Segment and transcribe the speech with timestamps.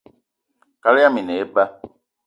[0.81, 1.63] Kaal yama i ne eba